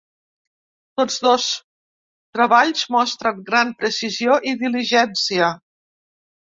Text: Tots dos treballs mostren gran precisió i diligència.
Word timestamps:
Tots 1.01 1.17
dos 1.25 1.45
treballs 2.39 2.83
mostren 2.97 3.45
gran 3.53 3.77
precisió 3.85 4.41
i 4.55 4.59
diligència. 4.67 5.55